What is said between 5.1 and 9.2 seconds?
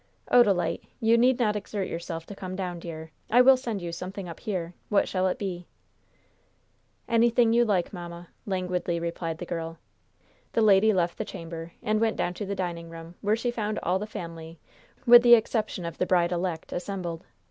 it be?" "Anything you like, mamma," languidly